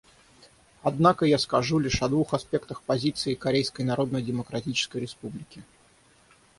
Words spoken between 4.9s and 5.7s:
Республики.